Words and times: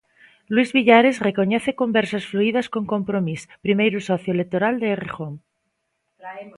Luís 0.53 0.69
Villares 0.77 1.21
recoñece 1.27 1.71
conversas 1.81 2.23
fluídas 2.29 2.67
con 2.73 2.83
Compromís, 2.93 3.41
primeiro 3.65 3.97
socio 4.09 4.31
electoral 4.35 4.75
de 4.81 4.87
Errejón. 4.95 5.33